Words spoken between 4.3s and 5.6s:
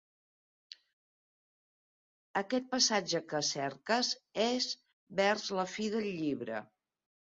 és vers